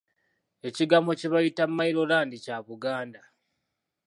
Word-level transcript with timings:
Ekigambo 0.67 1.11
kye 1.19 1.27
bayita 1.33 1.63
Mailo 1.67 2.03
land 2.11 2.31
kya 2.43 2.57
Baganda. 2.67 3.21